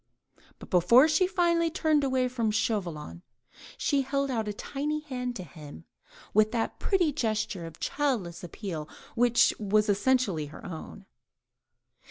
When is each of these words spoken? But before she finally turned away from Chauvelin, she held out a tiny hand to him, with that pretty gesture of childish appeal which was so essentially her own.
But 0.57 0.71
before 0.71 1.07
she 1.07 1.27
finally 1.27 1.69
turned 1.69 2.03
away 2.03 2.27
from 2.27 2.49
Chauvelin, 2.49 3.21
she 3.77 4.01
held 4.01 4.31
out 4.31 4.47
a 4.47 4.51
tiny 4.53 5.01
hand 5.01 5.35
to 5.35 5.43
him, 5.43 5.85
with 6.33 6.51
that 6.53 6.79
pretty 6.79 7.11
gesture 7.13 7.67
of 7.67 7.79
childish 7.79 8.41
appeal 8.43 8.89
which 9.13 9.53
was 9.59 9.85
so 9.85 9.91
essentially 9.91 10.47
her 10.47 10.65
own. 10.65 11.05